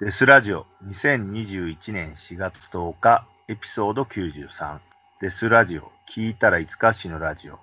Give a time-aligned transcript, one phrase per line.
[0.00, 4.78] デスラジオ2021年4月10日エピソード93
[5.20, 7.58] デスラジオ聞いたらいつかしのラジオ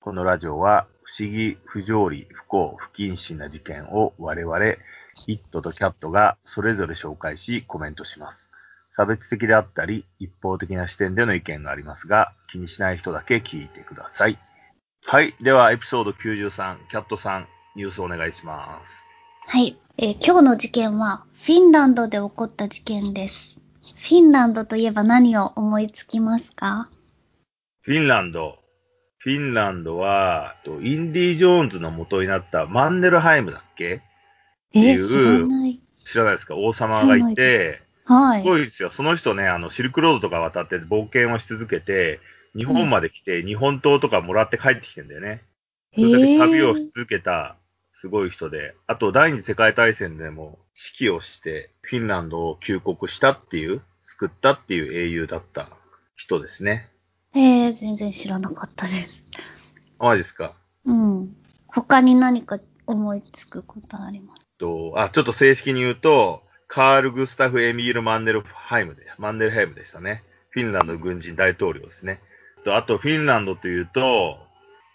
[0.00, 4.64] このラジオは不思議、不条理、不幸、不謹慎な事件を我々、
[5.28, 8.50] イットとキャットがそれぞれ紹介しコメントします。
[8.90, 14.40] 差別的であったり、一方的な視点での意見がありますが、気にしない人だけ聞いてください。
[15.04, 15.36] はい。
[15.40, 19.05] では、エピソード93、キャットさん、ニュースお願いします。
[19.48, 19.78] はい。
[19.96, 23.56] えー、今日の事件は、フィンランドで起こった事件です。
[23.94, 26.88] フィンランドといえば何を思いつきますか？
[27.82, 28.58] フィンランド。
[29.18, 34.02] フィンランドは、インディ・ジョーンズの元になったマンネルハイムだっけ？
[34.74, 35.80] えー、知らない。
[36.04, 36.56] 知らないですか？
[36.56, 38.42] 王様がいて、はい。
[38.42, 38.90] すごいですよ。
[38.90, 42.18] その人ね、あの、シルクロードとか渡って冒険をし続けて、
[42.56, 45.44] 日本まで来て、日本刀とかもらって帰ってきてんだよね。
[45.94, 47.54] それだけ旅をし続けた
[48.06, 50.60] すごい人で、あと第二次世界大戦でも
[51.00, 55.70] 指揮をしてフィンランドを救国したっていう、救ったっていう英雄だった
[56.14, 56.88] 人ですね。
[57.34, 59.24] ええー、全然知らなかったです。
[59.98, 60.54] あ、ですか？
[60.84, 61.36] うん。
[61.66, 64.42] 他に何か思いつくことあります？
[64.58, 70.22] と、あ、ちょっと正式に言うと、カール・グスタフ・エミール・マンネルハイムで、マンネルハイムでしたね。
[70.50, 72.20] フィンランド軍人大統領ですね。
[72.64, 74.38] と、あと、フィンランドというと、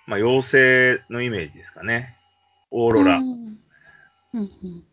[0.08, 2.16] まあ、妖精のイメージですかね。
[2.72, 3.18] オーロラ。
[3.18, 3.58] うん。
[4.34, 4.84] うん、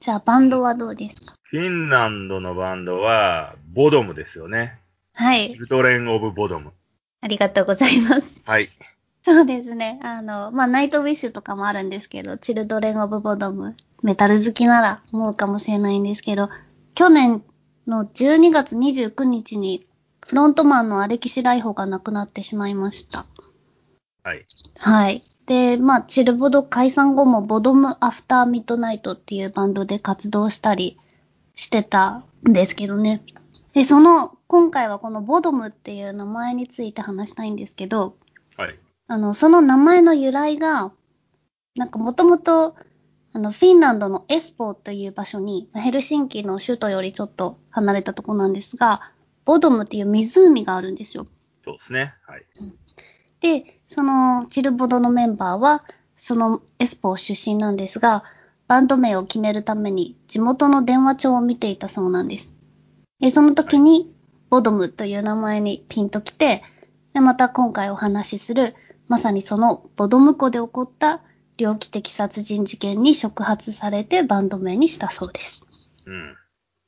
[0.00, 1.34] じゃあ、バンドはどうですか？
[1.42, 4.78] フィンランドのバンドは、ボドムですよね。
[5.14, 5.50] はい。
[5.50, 6.72] チルドレン・オブ・ボドム。
[7.20, 8.22] ありがとうございます。
[8.44, 8.70] はい。
[9.24, 10.00] そうですね。
[10.02, 16.48] あの、まあ、ナイトウィッシュとかもあるんですけど、チルドレン・オブ・ボドム、メタル好きなら思うかもしれないんですけど、
[16.94, 17.44] 去年
[17.86, 19.86] の12月29日に、
[20.26, 23.26] フロントマンのアレキシライホが亡くなってしまいました。
[24.24, 24.46] はい。
[24.78, 25.22] はい。
[25.46, 30.98] で、まあ、チルボド解散後もボドムアフターミッドナイトっていうバンドで活動したり
[31.54, 33.22] してたんですけどね。
[33.72, 38.16] で、その、今回はこのボドムっていう名前について話したいんですけど、
[38.56, 38.78] はい。
[39.08, 40.92] あの、その名前の由来が、
[41.74, 42.76] なんかもともと、
[43.32, 49.00] あの、フィンランドのエスポーという場所に、ヘルシンキの首都よりちょっと離れたとこなんですが、
[49.44, 51.26] ボドムっていう湖があるんですよ。
[51.64, 52.14] そうですね。
[52.26, 52.44] はい。
[53.40, 55.84] で、そのチルボドのメンバーは、
[56.16, 58.24] そのエスポー出身なんですが、
[58.68, 62.52] バンド名を決めるために地元の電話帳を見ていたそうなんです。
[63.20, 64.10] で、その時に、
[64.48, 66.62] ボドムという名前にピンときて、
[67.12, 68.74] で、また今回お話しする、
[69.08, 71.22] まさにそのボドム湖で起こった
[71.58, 75.60] 猟奇的殺人事件に触発されてバンド名にしたそうです。
[76.06, 76.36] うん。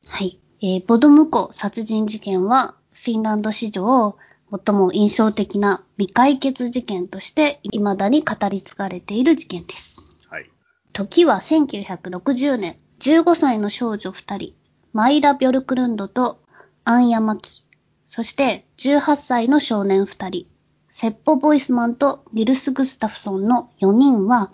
[0.07, 0.41] はい。
[0.63, 4.17] えー、ボドム湖殺人事件は、フィンランド史上、
[4.51, 9.97] 最も印象的な未解決事件として未だに語り継がれている事件です。
[10.29, 10.51] はい。
[10.93, 14.55] 時は1960年、15歳の少女2人、
[14.93, 16.41] マイラ・ビョルクルンドと
[16.85, 17.65] アンヤマキ、
[18.09, 20.47] そして18歳の少年2人、
[20.91, 24.53] セッポ・ボイスマンとニルス・グスタフソンの4人は、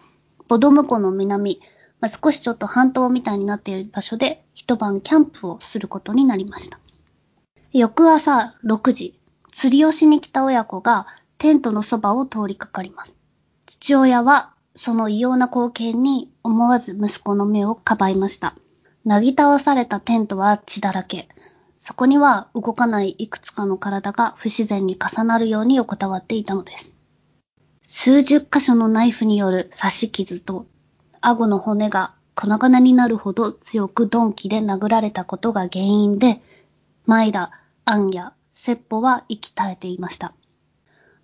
[0.49, 1.61] ボドム湖の南、
[2.01, 6.81] まあ、少しちょっと半島みたいになっている場所で一晩キャンプをすることになりました。
[7.73, 9.20] 翌朝6時、
[9.53, 11.07] 釣りをしに来た親子が
[11.39, 13.17] テントのそばを通りかかります。
[13.67, 18.55] 父親はその異様な光景に思わず息子の目をかばいました。
[19.05, 21.29] なぎ倒されたテントは血だらけ。
[21.79, 26.95] そこには動かないいくつかの体が不自然に重なるように横たわっていたのです。
[27.83, 30.67] 数十箇所のナイフによる刺し傷と、
[31.21, 36.41] 顎の骨が粉々になるほど強く鈍器で殴られたことが原因で、
[37.07, 37.51] マイラ、
[37.85, 40.35] アンヤ、セッポは息絶えていました。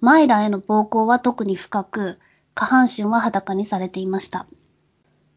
[0.01, 2.19] マイラへの暴行は特に深く、
[2.55, 4.47] 下半身は裸にされていました。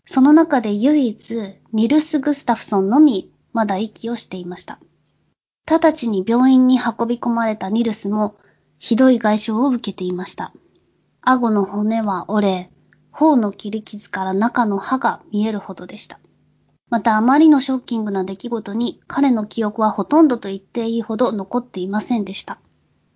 [0.05, 4.79] その中で唯一、ニルス・グスタフソンのみ、まだ息をしていました。
[5.69, 8.37] 直ちに病院に運び込まれたニルスも、
[8.77, 10.53] ひどい外傷を受けていました。
[11.19, 12.71] 顎の骨は折れ、
[13.11, 16.21] 頬の切り傷から中の歯が見えるほどでした。
[16.89, 22.59] またあまりのショッキングな出来事に彼の記憶はほとんどと言っていいほど残っていませんでした。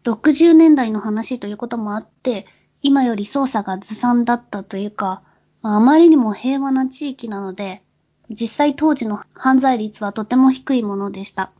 [0.04, 2.46] 60年代の話ということもあって、
[2.82, 5.24] 今より捜査がずさんだったというか、
[5.62, 7.82] あまりにも平和な地域なので、
[8.30, 11.52] 実際当時の犯罪率はとても低いものでした。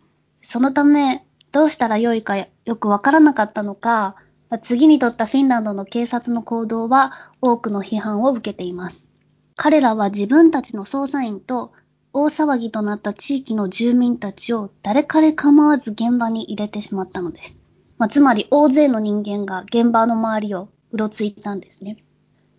[0.42, 4.16] そのため、どうしたらよいかよくわからなかったのか、
[4.64, 9.10] 次に取ったフィンランドの警察の行動は多くの批判を受けています。
[9.56, 11.72] 彼らは自分たちの捜査員と
[12.16, 17.58] 大騒ぎとなった地域の住民たちを誰彼構わず現場に入れてしまったのです。
[17.98, 21.98] まあ、つまり大勢の人間が現場の周りをうろついたんですね。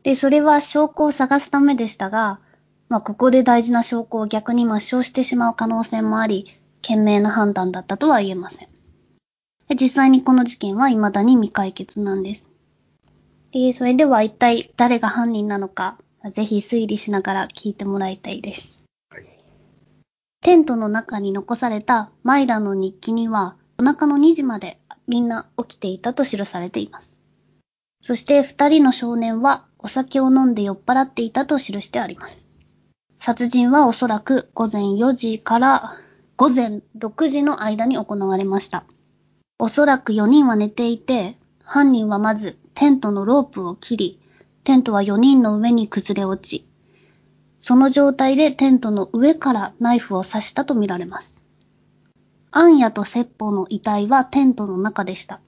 [0.02, 2.40] で、それは証拠を探すためでしたが、
[2.88, 6.46] まあ、ここで大事な証拠を逆に抹消してしまう可能性もあり、
[6.82, 8.68] 賢明な判断だったとは言えません。
[9.80, 12.50] 実際にこの事件は未だに未解決なんです。
[13.52, 15.96] で、それでは一体誰が犯人なのか、
[16.32, 18.73] ぜひ推理しながら聞いてもらいたいです。
[20.44, 27.16] テントの中に残されたマイラの日記には、お腹の2時までみんな起きていたと記されています。
[28.02, 32.46] そして二人の少年はお酒を飲んで酔っ払っていたと記してあります。
[33.20, 35.96] 殺人はおそらく午前4時から
[36.36, 38.84] 午前6時の間に行われました。
[39.58, 44.20] おそらく4人は寝ていて、犯人はまずテントのロープを切り、
[44.64, 46.66] テントは4人の上に崩れ落ち、
[47.66, 51.40] その状態でテントの上からナイフを刺したとみられます。
[52.50, 55.40] アンヤとセッポの遺体はテントの中でした。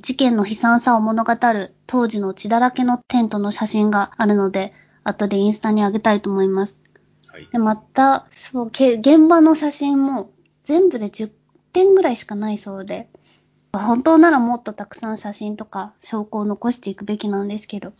[0.00, 4.72] 事件の悲惨さを物語る当時の血だらけのテントの写真があるので、
[5.04, 6.82] 後でインスタに上げたいと思います。
[7.28, 10.32] はい、でまた、そう、現場の写真も
[10.64, 11.30] 全部で10
[11.72, 13.08] 点ぐらいしかないそうで、
[13.72, 17.92] 本当ならもっとたくさん写真とか証拠を残していくべきなんですけど、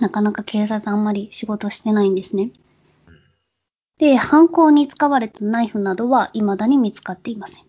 [0.00, 2.50] なかなか警察あんまり仕事してないんですね。
[3.98, 7.64] で、犯行に使われたナイフなどは未だに見つかっていません。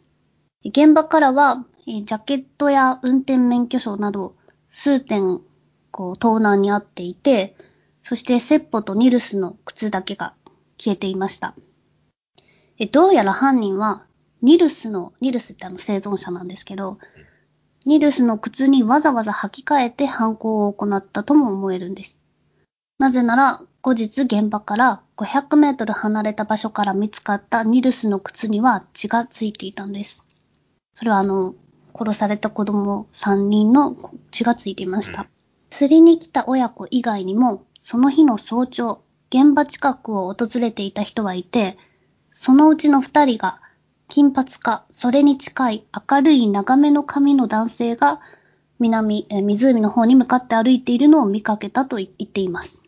[0.66, 4.36] 現場からは、ジャケットや運転免許証など
[4.72, 5.42] 数点、
[5.92, 7.56] こう、盗難にあっていて、
[8.02, 10.34] そしてセッポとニルスの靴だけが
[10.78, 11.56] 消えていました。
[12.92, 14.06] どうやら犯人は
[14.42, 16.98] ニルスの、ニルスってあの生存者なんですけど、
[17.86, 22.18] ニルスの靴にわざわざ履き替えて犯行を行ったとも思えるんです。
[22.98, 30.24] なぜなら、後日現場から500メートル離れた場所から見つかったニルスの靴には血がついていたんです。
[30.94, 31.56] それはあの、
[31.94, 33.96] 殺された子供3人の
[34.32, 35.28] 血がついていました。
[35.70, 41.78] 釣りに来た親子以外にも、その日の早朝、現場近くを訪れていた人はいて、
[42.32, 43.60] そのうちの2人が
[44.08, 48.20] 金髪か、それに近い明るい長めの髪の男性が
[48.80, 52.82] 南、え湖の方に向かって歩いているのを見かけたと言っています。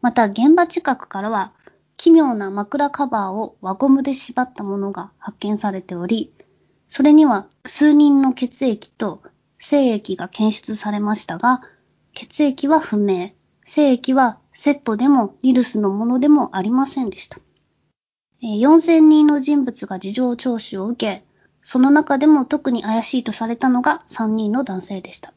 [0.00, 1.52] また現場近くからは
[1.96, 6.32] 奇妙な枕カバーを輪ゴムで縛ったものが発見されており、
[6.88, 9.22] それには数人の血液と
[9.58, 11.60] 精液が検出されましたが、
[12.14, 13.32] 血液は不明、
[13.64, 17.38] 精液はセットでもウイルスのものでもありませんでした。
[18.42, 21.24] 4000人の人物が事情聴取を受け、
[21.62, 25.32] その中でも特に怪しいとされたのが3人の男性でした。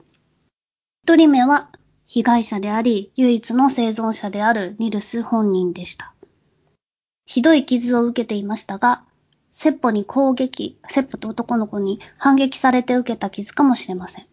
[1.07, 1.71] 1人目は
[2.05, 6.13] 被害者であり、唯一の生存者であるニルス本人でした。
[7.25, 9.03] ひどい傷を受けていましたが、
[9.53, 14.27] セッポに攻撃、セッポと男の子に反撃されて受けた傷かもしれません。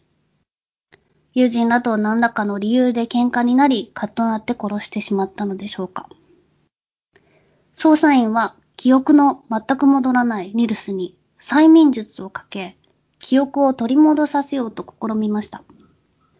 [1.35, 6.09] 友人らと何らかの理由で喧嘩になり、カッとなって殺してしまったのでしょうか。
[7.79, 12.77] 捜査員は記憶の全く戻らないニルスに催眠術をかけ、
[13.21, 15.63] 記憶を取り戻させようと試みました。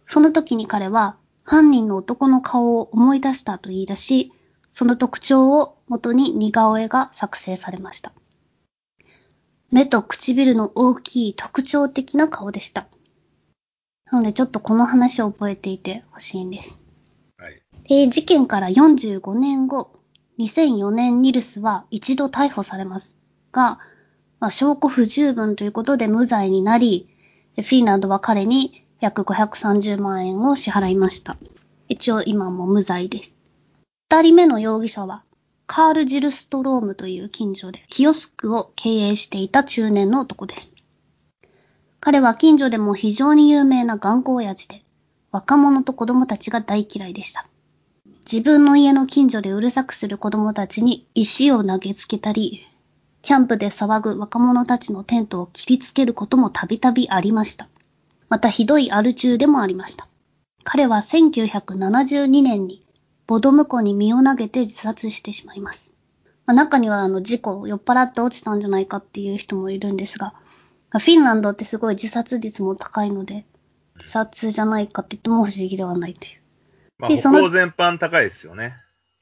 [0.09, 4.33] その時に彼は犯人の男の顔を思い出したと言い出し、
[4.73, 8.13] その特徴を元に似顔絵が作成されました。
[9.71, 12.89] 目と唇の大きい特徴的な顔でした。
[14.11, 16.81] なのでちょっとこの話を覚えていてほしいんです。
[17.37, 17.63] はい。
[17.89, 19.98] で、事件から45年後、
[20.39, 23.17] 2004年ニルスは一度逮捕されます
[23.53, 23.79] が、
[24.41, 27.09] まあ、証拠不十分ということで無罪になり、
[27.57, 31.37] フィンランドは彼に約530万円を支払いました。
[31.89, 33.35] 一応今も無罪です。
[34.11, 35.25] 二人目の容疑者は、
[35.67, 40.75] カール・ジルストロームという近所でキヨスクを経営していた中年の男です。
[42.01, 44.85] 彼は近所でも非常に有名な頑固親父で、
[45.33, 47.47] 若者と子供たちが大嫌いでした。
[48.31, 52.61] 自分の家の近所でうるさくする子供たちに石を投げつけたり、
[53.23, 57.71] キャンプで騒ぐ若者たちのテントを切りつけることもたびたびありました。
[58.29, 60.09] またひどいアル中でもありました。
[60.63, 62.85] 彼は1972年に
[63.27, 65.95] ボドム湖に身を投げて自殺してしまいます。
[66.45, 70.35] まあ、中にはあの事故、酔っ払って落ちたんじゃないかっていう人もいるんですが、
[70.91, 73.47] フィンランドってすごい自殺率も高いので、
[73.97, 76.41] 自殺じゃないかって言っても不思議ではないという。
[76.99, 78.75] まあ、歩行全般高いですよね。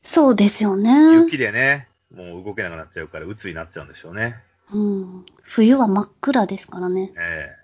[0.03, 1.15] そうですよね。
[1.17, 4.37] 雪でね、もう動けなくなっちゃうから、鬱になっちゃうんでしょうね。
[4.73, 5.27] うん。
[5.43, 7.13] 冬は真っ暗ですからね。
[7.17, 7.57] え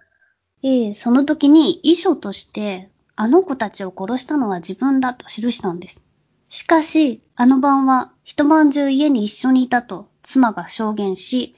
[0.62, 0.88] えー。
[0.90, 6.02] えその時に遺書として、あの子たちを殺したのは自分だと記したんです。
[6.48, 11.54] しかし、あの晩は一晩中家に一緒にいたと妻が証言し、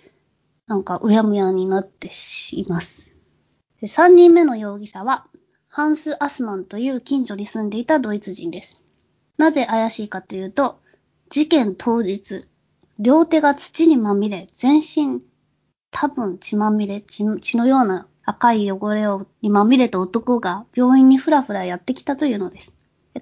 [0.67, 2.11] なんかうやむやになって
[2.53, 3.11] います。
[3.87, 5.27] 三人目の容疑者は、
[5.77, 8.85] ハンス・アスマンという近所に住んでいたドイツ人です。
[9.39, 10.79] なぜ怪しいかというと、
[11.31, 12.47] 事件当日、
[13.01, 15.21] 両手が土にまみれ、全身、
[15.91, 22.73] 多分血まみれ、血のような赤い汚れをにまみれた男が病院にふらふらやってきたというのです。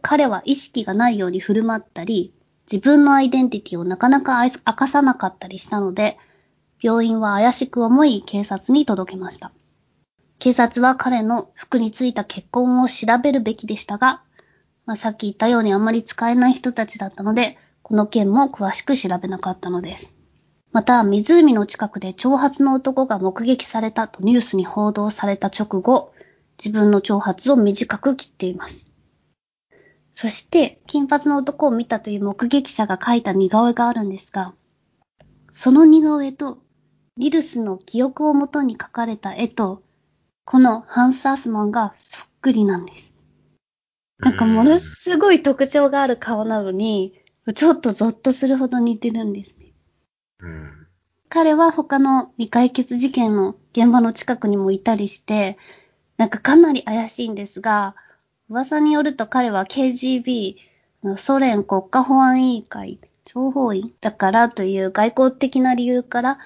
[0.03, 2.35] 彼は意識がないように振る舞ったり、
[2.71, 6.19] 自分のアイデンティティをなかなか明かさなかったりしたので、
[6.83, 9.53] 病院は怪しく思い警察に届けました。
[10.43, 14.25] 警察は彼の服についた血痕を調べるべきでしたが、
[14.87, 20.13] まあ、さっき言ったようにあまり使えない人たちだったので、この件も詳しく調べなかったのです。
[20.73, 26.13] また、湖の近くで長髪の男が目撃されたとニュースに報道された直後、
[26.59, 28.85] 自分の長髪を短く切っています。
[30.13, 34.55] そして、金髪の男を見たという目撃者が描いた似顔絵があるんですが、
[35.53, 36.59] その似顔絵と、
[37.17, 39.85] リルスの記憶をもとに描かれた絵と、
[40.45, 43.13] このハンス・アスマンがそっくりなんです。
[44.19, 47.19] なんかものすごい特徴がある顔なのに、
[47.57, 49.73] ちょっとゾッとするほど似てるんですね。
[50.41, 50.87] うん。
[51.29, 55.59] 彼は他の未解決事件の現場の近くにもいたりして、
[56.19, 57.97] なんかかなり怪しいんですが、
[58.49, 60.57] 噂によると彼は KGB、
[61.17, 66.39] ソ連国家保安委員会、諜報員だからという外交的な理由から、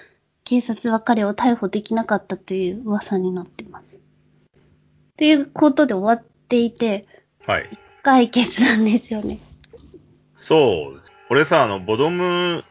[0.47, 3.87] 警察は彼を逮捕できなかったという噂になってます。
[3.87, 3.88] っ
[5.17, 7.05] ていうことで終わっていて、
[7.47, 7.69] はい。
[8.05, 9.41] 解決なんですよね。
[10.37, 11.12] そうです。
[11.31, 12.65] 俺さ、あの、ボドム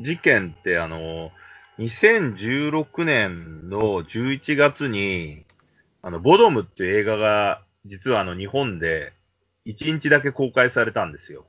[0.00, 1.30] 事件って、あの、
[1.78, 5.44] 2016年の11月に、
[6.00, 9.12] あの、ボドムっていう映画が、実はあの、日本で
[9.66, 11.44] 1日だけ公開されたんですよ。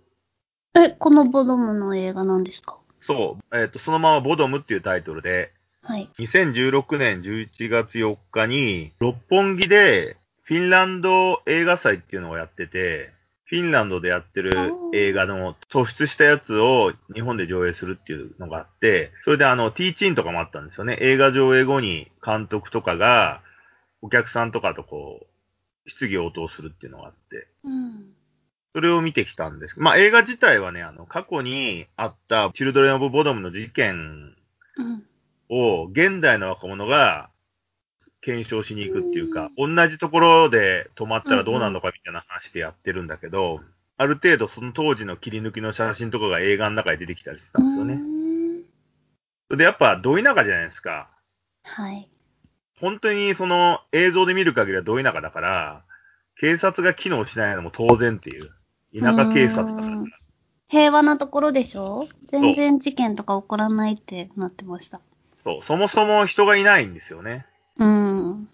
[0.75, 2.82] え、このボドムの映画なんですか？
[3.05, 3.57] そう。
[3.57, 6.09] えっ、と、そのままボドムっていうタイトルで、はい。
[6.17, 13.11] 2016年11月4日に、六本木でフィンランド映画祭っていうのをやってて、
[13.45, 20.97] フィンランドでやってる映画の突出したやつを日本で上映するっていうのがあって、それであの、ティーチンとかもあったんですよね。
[21.01, 23.41] 映画上映後に監督とかが、
[24.01, 25.27] お客さんとかとこ
[25.85, 28.13] う、質疑応答するっていうのがあって、うん。
[28.73, 29.75] それを見てきたんです。
[29.77, 34.35] まあ映画自体はね、あの、過去にあったチルドレン・オブ・ボドムの事件
[34.77, 35.03] うん。
[35.49, 37.29] を現代の若者が
[38.21, 43.59] 検証しに行くっていうか、同じところで止まったらどうなるのかみたいな話でやってるんだけど、
[43.97, 47.95] ある程度その当時の切り抜きの写真とかが映画の中で出てきたりしてたんですよね。
[47.95, 48.63] ね。
[49.47, 51.09] それでやっぱ、ど田舎じゃないですか。
[51.63, 52.09] はい。
[52.79, 55.83] 本当にその映像で見る限りはど田舎だから、
[56.39, 58.49] 警察が機能しないのも当然っていう。
[58.97, 59.87] 田舎警察だから。
[59.87, 60.05] うん
[60.69, 62.07] 平和なところでしょ？
[62.31, 65.01] 全然事件とか起こらないってなってました。
[65.37, 67.45] そう、そもそも人がいないんですよね。
[67.77, 68.49] うん。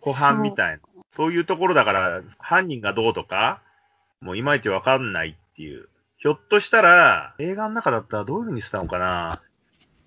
[0.00, 0.80] 湖畔みたいな。
[1.12, 3.62] そういうところだから、犯人がどうとか、
[4.20, 5.88] もういまいちわかんないっていう。
[6.18, 9.40] ひょっとしたら、映画の中だったらどういう風にしたのかな？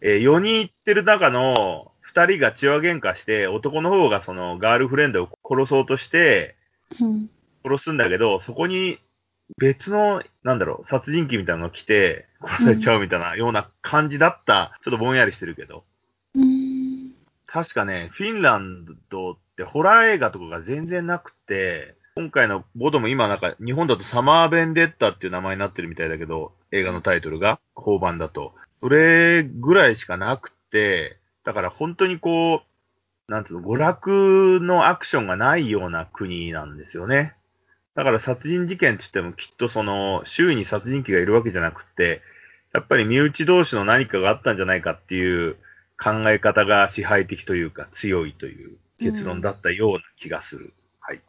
[0.01, 6.55] えー4人行ってる中の2人が血話喧嘩して、男の方がそのガールフレンドを殺そうとして、
[7.01, 7.29] うん。
[7.63, 9.00] 殺すんだけど、そこに
[9.58, 14.77] 別の、なんだろう、殺人鬼みたいなのが来て、殺されちゃうみたいなような感じだった。
[14.84, 15.84] ちょっとぼんやりしてるけど。
[16.36, 17.13] うん。
[17.46, 28.54] 確かね、フィンランドってホラー映画とかが全然なくて、今回のボドも今なんか日本だとサマーベンデッタっていう名前になってるみたいだけど、映画のタイトルが、法版だと。
[28.82, 32.63] それぐらいしかなくて、だから本当にこ
[33.30, 37.37] う、なんていうの、娯楽のアクションがないような国なんですよね。
[37.98, 42.22] だから殺人事件って言ってもきっとその、周囲に殺人鬼がいるわけじゃなくて、
[42.72, 45.56] やっぱり身内同士の何かがあったんじゃないかっていう
[46.00, 50.74] 考え方が支配的というか強いという結論だったような気がする。
[51.00, 51.22] はい。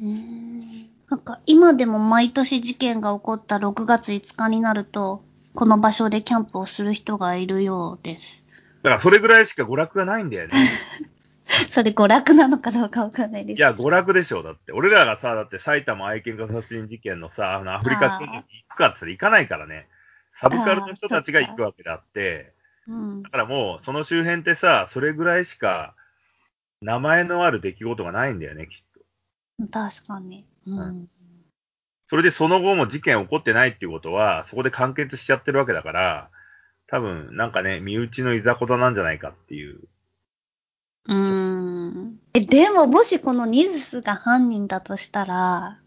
[0.00, 5.22] うんなんか今でも毎年事件が起こった6月5日になると、
[5.54, 8.42] この場所でキャンプをする人がいるようです。
[8.82, 10.54] だからそれぐらいしか娯楽がないんだよね。
[11.70, 13.58] それ娯楽なのかどうかわかんないです。
[13.58, 14.72] いや、娯楽でしょう、だって。
[14.72, 19.88] 俺らがさ、だって埼玉愛犬家殺人事件のさ、あのアフリカ戦に行くかってたら行かないからね。
[20.32, 22.52] サブカルの人たちが行くわけであって、
[22.86, 23.30] うんだ。
[23.30, 25.94] からもうその周辺ってさ、それぐらいしか
[26.80, 29.68] 名前のある出来事がないんだよね、きっと。
[29.70, 30.46] 確かに。
[30.66, 31.02] うん。
[31.02, 31.08] う
[32.08, 36.30] それでその後も事件起こってないっていうことは、そこで完結しちゃってるわけだから、
[36.88, 39.80] 多分なんかね、身内のいざこざなんじゃないかっていう。
[41.06, 42.20] うん。
[42.34, 45.80] え、でももしこのニズスが犯人だとしたら、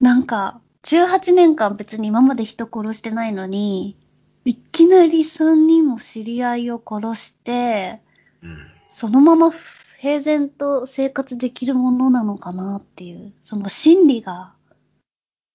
[0.00, 3.96] なんか、18年間別に今まで人殺してないのに、
[4.44, 8.00] いきなり3人も知り合いを殺して、
[8.42, 8.58] うん。
[8.88, 9.52] そのまま
[9.98, 14.54] 平然と生活できるものなのかなっていう、その心理が、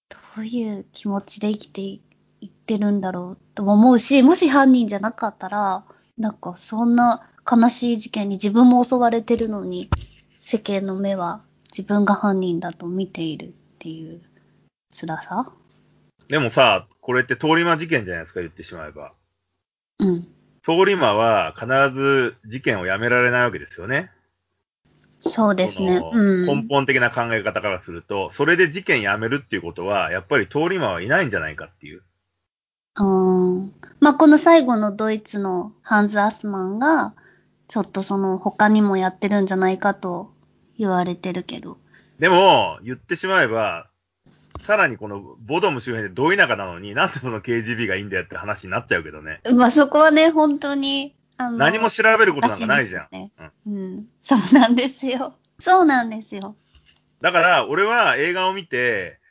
[0.09, 2.01] どういう気持ちで生きてい
[2.47, 5.85] ってるんだろうとも思うし、もし犯人じゃなかったら、
[6.17, 9.89] なんかそんな悲しい事件に自分も襲われてるのに、
[10.39, 11.41] 世間の目は
[11.71, 14.21] 自分が犯人だと見ているっていう
[14.89, 15.51] 辛さ？
[16.27, 19.13] でもさ、これって通り魔事件じゃないですか、言ってしまえば。
[19.99, 20.27] うん。
[20.63, 24.11] 通り魔は必ず事件をやめられないわけですよね。
[25.19, 26.01] そうですね。
[26.11, 26.45] うん。
[26.45, 32.03] 根本的な考え方からすると、それで事件やめるっていうことは、やっぱり通り魔はいないんじゃないかっていう。
[32.95, 33.73] うーん。
[33.99, 37.13] まあ、この最後のドイツのハンズ・アスマンが、
[37.71, 40.33] ちょっとその他にもやってるんじゃないかと
[40.77, 41.77] 言われてるけど。
[42.19, 43.87] でも、言ってしまえば、
[44.59, 49.39] さらにこのボドム周辺でど田舎なのに、なんでその KGB がいいんだよって話になっちゃうけどね。
[49.55, 53.07] まあ、そこはね、本当に、あの、何も調べることなんかないじゃん。
[53.09, 54.07] らしいですよねうん。
[54.21, 55.33] そうなんですよ。
[55.61, 56.57] そうなんですよ。
[57.21, 59.21] だから、俺は映画を見て、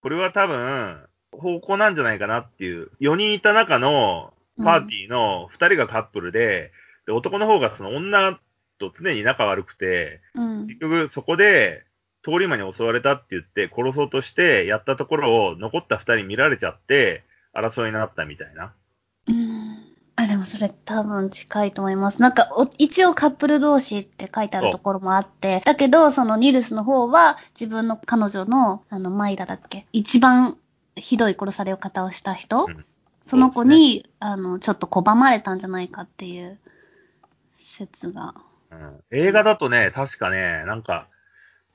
[0.00, 2.90] これは多分、方向なんじゃないかなっていう。
[3.02, 6.72] 4人いた中のパーティーの2人がカップルで、
[7.06, 8.38] で男の方がその女
[8.78, 10.66] と常に仲悪くて、うん。
[10.66, 11.84] 結局そこで
[12.22, 18.72] 通り魔に襲われたって言って殺そうとしてやったところを残った2人見られちゃって争いになったみたいな。
[19.28, 19.76] うん。
[20.16, 22.22] あ、でもそれ多分近いと思います。
[22.22, 29.86] なんか、お一応カップル同士って書いてあるところもあって、だけど、そのニルスの方は自分の彼女の、あの、マイラだっけ？
[29.92, 30.56] 一番
[30.94, 32.84] ひどい殺され方をした人、うん
[33.26, 36.58] その子に、あの、ちょっと拒まれたんじゃないかっていう
[37.74, 38.34] 説が。
[38.70, 41.08] うん、映画だとね、確かね、なんか、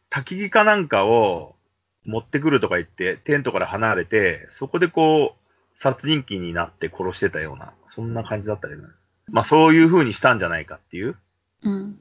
[0.10, 1.56] 焚き木かなんかを
[2.06, 5.40] 持ってくるとか言って、テントから離れて、そこでこう、
[5.80, 8.90] 殺人鬼になって殺してたような、そんな感じだったけどね。
[9.32, 11.16] まあそういう風にしたんじゃないかっていう。
[11.64, 12.00] うん。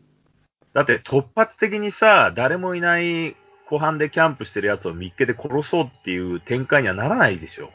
[0.73, 3.37] だって突発的にさ、誰もいない
[3.67, 7.71] 湖畔でキャンプしてるやつを見っけて殺そうっていう展開にはならないでしょ。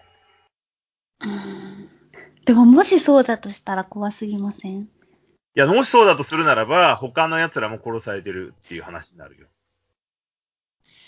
[1.22, 1.89] うん
[2.46, 4.89] でも、もしそうだとしたら怖すぎません？
[5.55, 9.48] いや、もしそうだとするならば、他の奴らも殺されてるっていう話になるよ。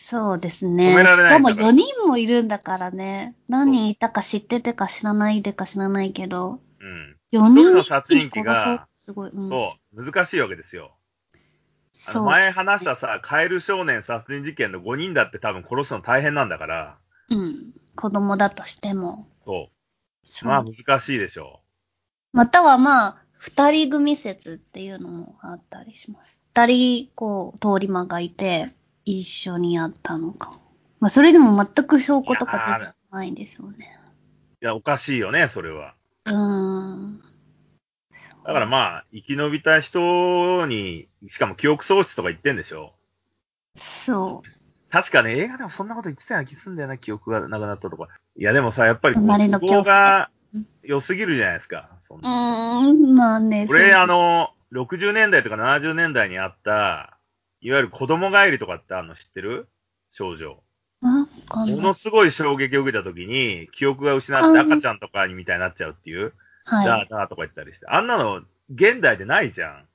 [0.07, 0.91] そうですね。
[0.91, 3.35] しかもんだから4人もいるんだからね。
[3.47, 7.17] 何人いたか知っててか知らないでか知らないけど、うん。
[7.33, 9.31] 4人の殺人鬼がすごい。
[9.31, 10.95] うん、そう、難しいわけですよ。
[12.25, 16.97] 前話したさ、カエル少年殺人事件の5人だって多分殺すの大変なんだから、
[17.31, 17.73] うん。
[17.95, 19.27] 子供だとしても。
[19.43, 19.69] そ
[20.43, 20.45] う。
[20.45, 21.61] まあ難しいでしょ
[22.31, 26.39] またはまあ、二人組説っていうのもあったりします。
[26.55, 28.73] 二人、こう、通り魔がいて、
[29.05, 30.59] 一緒にやったのか。
[30.99, 33.99] まあ、それでも全く証拠とか出てないんですよね。
[34.61, 34.65] う。
[34.65, 35.93] いや、おかしいよね、それは。
[36.25, 37.21] うーん。
[38.45, 42.95] だからまあ、生き延びた人に、しかも記憶喪失とか言ってんでしょ
[43.75, 44.89] そう。
[44.89, 48.07] 確かね、映画でもそんなこと言ってたような気すんだよな、記憶がなくなったとか。
[48.37, 50.34] いや、でもさ、やっぱりこう、生まれの都合がうん
[50.83, 51.89] 良すぎるじゃないですか。
[52.01, 53.67] そんうなーん、まあね。
[53.69, 57.17] 俺、そうあ、の、60年代とか70年代にあった、
[57.61, 59.67] いわゆる子供帰りとかってあるの知ってる？
[60.09, 60.61] 少女。
[61.01, 61.77] わかんも。
[61.77, 66.33] のすごい衝撃を受けた時に、記憶が失って赤ちゃんとかにみたいになっちゃうっていう、
[66.65, 66.85] はい。
[66.85, 67.87] だーだーとか言ったりして。
[67.87, 68.41] あんなの、
[68.73, 69.85] 現代でないじゃん。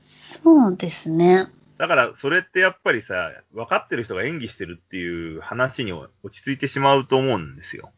[0.00, 1.48] そうですね。
[1.78, 7.90] だから、それってやっぱりさ、分かってる人が演技してるっていう話に落ち着いてしまうと思うんですよ。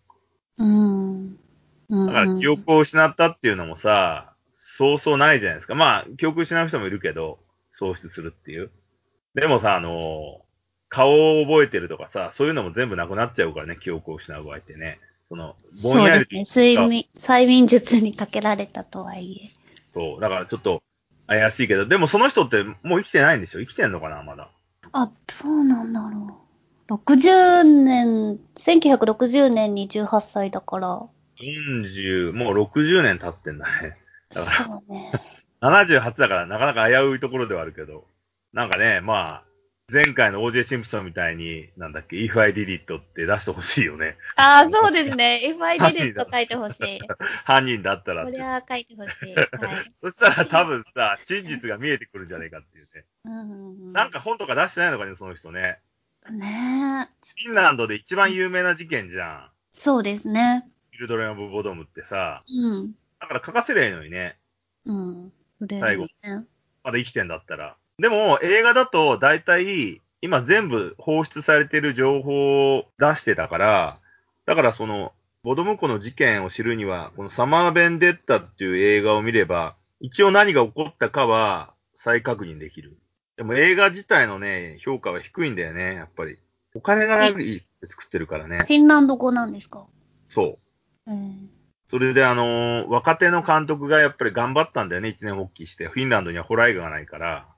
[0.58, 1.38] うーん。
[1.88, 5.74] うんだから、記憶を失ったっていうのもさ、そうそうないじゃないですか。
[5.74, 7.38] まあ、記憶失う人もいるけど、
[7.72, 8.70] 喪失するっていう。
[9.34, 10.40] でもさ、あの、
[10.88, 14.98] 顔を覚えてるとかさ、そういうのも全部なくなっちゃうからね、記憶を失う場合ってね。
[15.28, 16.74] その、ぼんやりとそうですね。
[16.74, 19.56] 睡眠、催眠術にかけられたとはいえ。
[19.94, 20.20] そう。
[20.20, 20.82] だからちょっと
[21.26, 23.60] 怪しいけど、でもその人ってもう生きてないんでしょ？
[23.60, 24.50] 生きてんのかなまだ？
[24.92, 25.10] あ、
[25.42, 26.38] どうなんだろ
[26.88, 26.92] う。
[26.94, 31.02] 60年、1960年に18歳だから、
[31.42, 33.96] 40、もう60年経ってんだね。
[34.32, 35.12] だからね。
[35.60, 38.04] 78だからなかなか危ういところではあるけど。
[38.52, 39.44] なんかね、まあ、
[39.90, 44.16] 前回の OJ シンプソンみたいに、なんだっけ、If I Did It って出してほしいよね。
[44.36, 45.40] ああ、そうですね。
[45.44, 47.00] If I did it と書いてほしい。
[47.44, 48.40] 犯人だったらこれ。
[48.40, 49.34] は書いてほしい。
[49.34, 49.46] はい。
[50.02, 53.04] そしたら多分さ、真実が見えてくるんじゃないかっていうね。
[53.24, 55.78] うんうんうん、なんか本とか出してないのかね、その人ね。
[56.30, 57.44] ねえ。
[57.44, 59.50] フィンランドで一番有名な事件じゃん。
[59.74, 60.66] そうですね。
[61.02, 62.44] ビルドレン・オブ・ボドムってさ。
[62.48, 62.94] うん。
[63.20, 64.36] だから書かせりゃいいのにね。
[64.86, 65.32] うん。
[65.58, 66.06] 売れ最後。
[66.84, 67.76] まだ生きてんだったら。
[67.98, 73.98] でも、映画だと大体、今全部放出されてる情報を出してたから、
[74.46, 75.12] だからその、
[75.42, 82.96] ボドム湖の事件を知るには、このサマー・ベンデッタっていう映画を見れば、一応何が起こったかは再確認できる。
[83.36, 86.38] でも映画自体のね、評価は低いんだよね、やっぱり。
[86.76, 88.64] お金がないって作ってるからねフ。
[88.66, 89.84] ィンランド語なんですか？
[90.28, 90.58] そう。
[91.06, 91.50] うん。
[91.90, 95.88] それであのー若手の監督がやっぱり頑張ったんだよね、一年発起して。
[95.88, 97.48] フィンランドにはホラー映画がないから。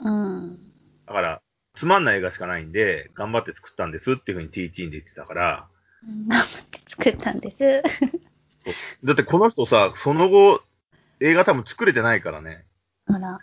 [0.00, 0.58] うん。
[1.06, 1.42] だから、
[1.76, 5.68] つまんない映画しかないんで、頑張って作ったんですっていうふうに T チーンで言ってたから。
[6.06, 7.82] 頑張って作ったんです。
[9.04, 10.62] だってこの人さ、その後、
[11.20, 12.64] 映画多分作れてないからね、
[13.06, 13.38] あら。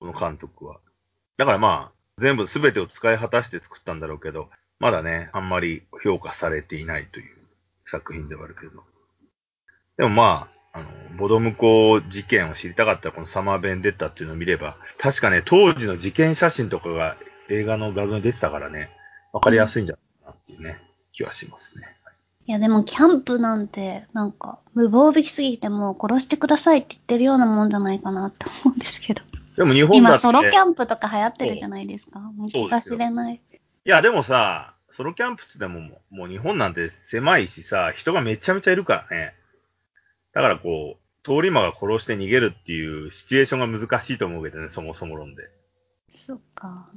[0.00, 0.80] この監督は。
[1.36, 4.48] だからまあ、全部全てを使い果たして作ったんだろうけど、
[4.78, 7.36] まだね、あんまり評価されていないという
[7.92, 8.82] 作品ではあるけど。
[9.98, 17.16] でもまあ、あの、ボドムコ事件を知りたかったらこのサマーベンデッタっていうのを見れば、確かね、当時の事件写真とかが
[17.50, 18.88] 映画の画像に出てたからね、
[19.34, 20.80] わかりやすいんじゃないかなっていうね、
[21.12, 21.84] 気はしますね。
[22.44, 29.22] いやでもキャンプなんて、なんか、無防備すぎてもう殺してくださいって言ってるようなもんじゃないかなって思うんですけど。
[29.56, 32.18] でも日本だって、今ソロキャンプとか流行ってるじゃないですか。
[32.18, 33.34] もう気が知れない。
[33.34, 39.34] いや、でもさ、ソロキャンプってでももう、もう日本なんて狭いしさ、人がめちゃめちゃいるからね。
[40.34, 45.44] だからこう、通り魔が殺して逃げるっていうシチュエーションが難しいと思うけどね、そもそも論で。
[46.26, 46.90] そっか。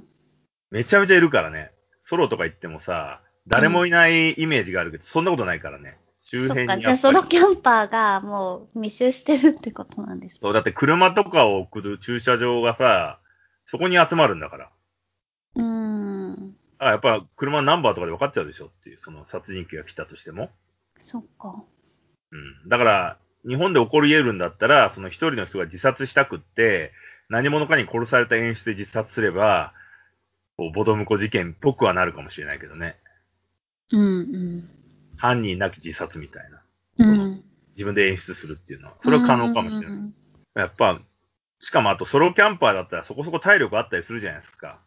[0.71, 1.71] めちゃめちゃいるからね。
[2.01, 5.97] ソロとか行ってもさ、誰もいないイメージがあるけど、そんなことないからね。
[6.19, 6.75] 周辺そっか。
[6.75, 10.37] にやっぱりじゃあソロキャンパーがもう密集してるってことなんです。
[10.41, 13.19] そう、だって車とかを送る駐車場がさ、
[13.65, 14.71] そこに集まるんだから。
[16.85, 20.49] あやっぱ車のナンバーとかで分かっちゃうでしょっていう、その殺人鬼が来たとしても。
[20.99, 21.63] そっか。
[22.31, 22.69] うん。
[22.69, 23.17] だから、
[23.47, 26.91] 日本で起こり得るんだったら、その一人の人が自殺したくって、
[27.29, 29.73] 何者かに殺された演出で自殺すれば、
[30.57, 32.97] こうボドムコ事件っぽくはなるかもしれないけどね。
[33.91, 34.69] うんうん。
[35.17, 36.61] 犯人なき自殺みたいな。
[36.99, 37.43] うん。
[37.71, 38.93] 自分で演出するっていうのは。
[39.03, 39.87] それは可能かもしれない。
[39.87, 40.13] うん
[40.55, 41.01] やっぱ、
[41.59, 44.79] しかもあとソロキャンパーだったらそこそこ体力あったりするじゃないですか。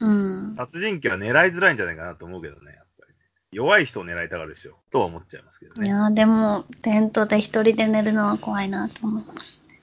[0.00, 0.54] うん。
[0.56, 3.18] 殺人鬼は狙いづらいんじゃないかなと思うけどね、やっぱり、ね。
[3.52, 4.76] 弱い人を狙いたがるでしょ。
[4.90, 5.86] とは思っちゃいますけどね。
[5.86, 9.80] いやーでも、テントで一人で寝るのは怖いなと思いますね。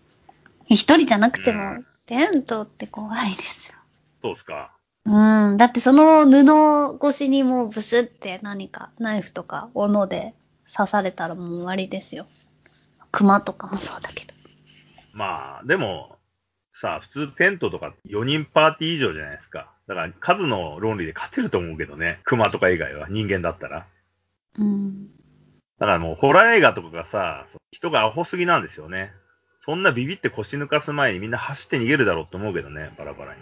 [0.68, 3.76] 一人じゃなくてうも、テントって怖いですよ。
[4.22, 4.72] そうっすか。
[5.06, 5.58] うん。
[5.58, 10.34] だってその布越しにもうブスって何かナイフとか斧で
[10.76, 12.26] 刺されたらもう終わりですよ。
[13.12, 14.34] 熊とかもそうだけど。
[15.14, 16.18] まあ、でも、
[16.74, 19.72] さあ、普通テントとか4人パーティー以上じゃないですか。
[19.88, 22.20] だから数の論理で勝てると思うけどね。
[22.24, 23.88] 熊とか以外は人間だったら。
[24.58, 25.08] うん。
[25.80, 29.12] だからもうホラー映画とかがさ、人がアホすぎなんですよね。
[29.60, 33.42] そんなビビって腰抜かす前にみんな走って逃げるだろうと思うけどね、バラバラに。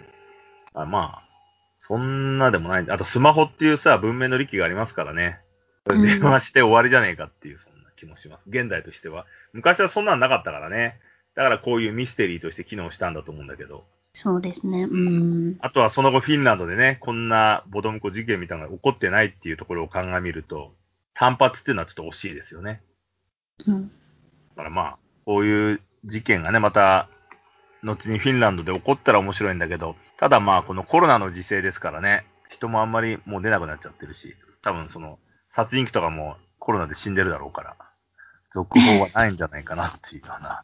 [0.72, 1.28] あまあ、
[1.78, 2.86] そんなでもない。
[2.88, 5.38] あとスマホっていうさ、文明の利器がありますからね。
[5.86, 8.42] 電話して終わりじゃねえかっていう、そんな気もします。
[8.48, 9.26] 現代としては。
[9.52, 10.98] 昔はそんなんなかったからね。
[11.34, 13.84] だからこういうミステリーとして機能したんだと思うんだけど。
[14.14, 14.84] そうですね。
[14.84, 15.56] うん。
[15.60, 20.72] あとはその後フィンランドでね、こんなボドムコ事件みたいなのが起こってないっていうところを鑑みると、
[21.14, 22.80] 単発っていうのはちょっと惜しいですよね。
[23.66, 23.88] うん。
[23.88, 23.92] だ
[24.56, 27.08] からまあ、こういう事件がね、また、
[27.82, 35.18] 後にフィンランドで起こったら面白いんだけど、ただまあ、このコロナの時勢ですからね、人もあんまりもう出なくなっちゃってるし、多分その、
[35.50, 37.76] 殺人鬼とかもコロナで死んでるだろうから、
[38.52, 40.62] 続報はないんじゃないかなっていうような、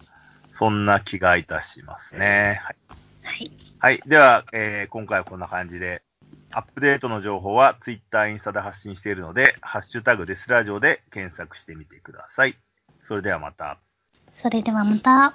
[0.53, 2.61] そんな気がいたしますね。
[2.65, 2.77] はい。
[3.31, 3.51] はい。
[3.79, 4.03] はい。
[4.07, 6.03] では、えー今回はこんな感じで、
[6.51, 12.57] アップデートの情報は Twitter、インスタで発信しているので、ハッシュタグデスラジオで検索してみてください。
[13.07, 13.79] それではまた。
[14.33, 15.35] それではまた。